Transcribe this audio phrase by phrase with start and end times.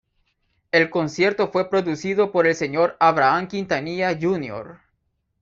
[0.71, 4.79] El concierto fue producido por el señor Abraham Quintanilla Jr.